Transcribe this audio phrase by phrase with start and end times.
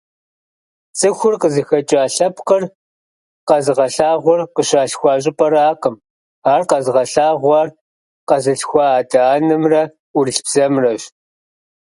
[0.97, 2.63] ЦӀыхур къызыхэкӀа лъэпкъыр
[3.47, 5.95] къэзыгъэлъагъуэр къыщалъхуа щӀыпӀэракъым,
[6.53, 7.67] ар къэзыгъэлъагъуэр
[8.27, 11.03] къэзылъхуа адэ-анэмрэ ӏурылъ бзэмрэщ.